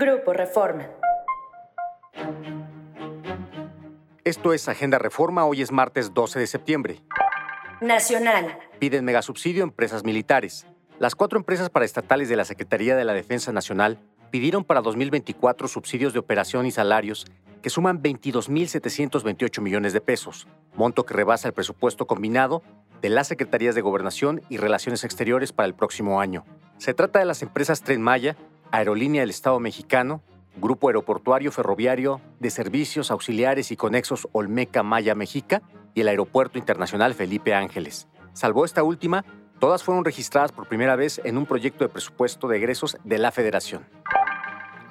[0.00, 0.88] Grupo Reforma.
[4.22, 7.02] Esto es Agenda Reforma, hoy es martes 12 de septiembre.
[7.80, 8.60] Nacional.
[8.78, 10.68] Piden megasubsidio a empresas militares.
[11.00, 13.98] Las cuatro empresas paraestatales de la Secretaría de la Defensa Nacional
[14.30, 17.26] pidieron para 2024 subsidios de operación y salarios
[17.60, 20.46] que suman 22.728 millones de pesos,
[20.76, 22.62] monto que rebasa el presupuesto combinado
[23.02, 26.44] de las Secretarías de Gobernación y Relaciones Exteriores para el próximo año.
[26.76, 28.36] Se trata de las empresas Tren Maya,
[28.70, 30.22] Aerolínea del Estado Mexicano,
[30.56, 35.62] Grupo Aeroportuario Ferroviario de Servicios Auxiliares y Conexos Olmeca Maya Mexica
[35.94, 38.08] y el Aeropuerto Internacional Felipe Ángeles.
[38.32, 39.24] Salvo esta última,
[39.58, 43.32] todas fueron registradas por primera vez en un proyecto de presupuesto de egresos de la
[43.32, 43.86] Federación.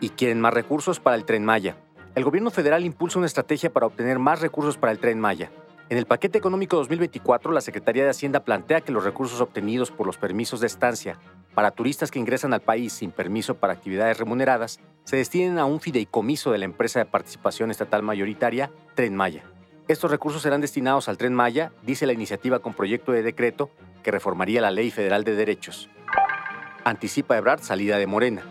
[0.00, 1.76] Y quieren más recursos para el Tren Maya.
[2.14, 5.50] El gobierno federal impulsa una estrategia para obtener más recursos para el Tren Maya.
[5.90, 10.06] En el paquete económico 2024, la Secretaría de Hacienda plantea que los recursos obtenidos por
[10.06, 11.18] los permisos de estancia
[11.54, 15.80] para turistas que ingresan al país sin permiso para actividades remuneradas se destinen a un
[15.80, 19.44] fideicomiso de la empresa de participación estatal mayoritaria, Tren Maya.
[19.86, 23.70] Estos recursos serán destinados al Tren Maya, dice la iniciativa con proyecto de decreto
[24.02, 25.90] que reformaría la Ley Federal de Derechos.
[26.84, 28.42] Anticipa Ebrard salida de Morena.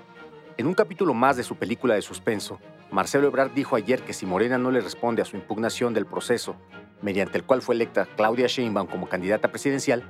[0.58, 2.60] En un capítulo más de su película de suspenso,
[2.92, 6.56] Marcelo Ebrard dijo ayer que si Morena no le responde a su impugnación del proceso
[7.02, 10.04] mediante el cual fue electa Claudia Sheinbaum como candidata presidencial,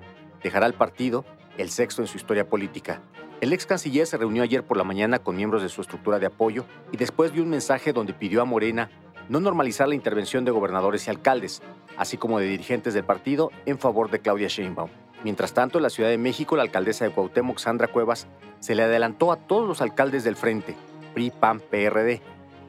[0.43, 1.25] dejará al partido
[1.57, 3.01] el sexto en su historia política.
[3.41, 6.27] El ex canciller se reunió ayer por la mañana con miembros de su estructura de
[6.27, 8.89] apoyo y después dio un mensaje donde pidió a Morena
[9.29, 11.61] no normalizar la intervención de gobernadores y alcaldes,
[11.97, 14.89] así como de dirigentes del partido en favor de Claudia Sheinbaum.
[15.23, 18.27] Mientras tanto, en la Ciudad de México, la alcaldesa de Cuauhtémoc, Sandra Cuevas,
[18.59, 20.75] se le adelantó a todos los alcaldes del frente,
[21.13, 22.21] PRI, PAN, PRD,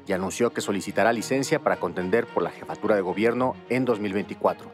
[0.07, 4.71] y anunció que solicitará licencia para contender por la jefatura de gobierno en 2024.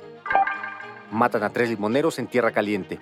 [1.10, 2.98] Matan a tres limoneros en Tierra Caliente.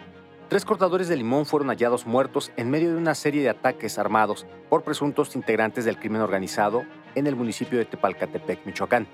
[0.48, 4.46] Tres cortadores de limón fueron hallados muertos en medio de una serie de ataques armados
[4.70, 9.06] por presuntos integrantes del crimen organizado en el municipio de Tepalcatepec, Michoacán.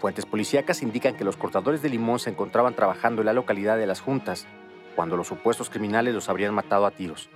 [0.00, 3.86] Fuentes policíacas indican que los cortadores de limón se encontraban trabajando en la localidad de
[3.86, 4.46] Las Juntas,
[4.94, 7.30] cuando los supuestos criminales los habrían matado a tiros.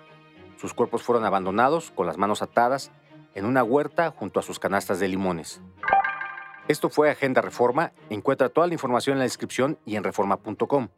[0.59, 2.93] Sus cuerpos fueron abandonados, con las manos atadas,
[3.35, 5.63] en una huerta junto a sus canastas de limones.
[6.69, 7.93] Esto fue Agenda Reforma.
[8.11, 10.89] Encuentra toda la información en la descripción y en reforma.com.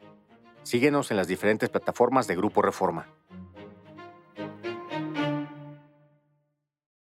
[0.62, 3.06] Síguenos en las diferentes plataformas de Grupo Reforma.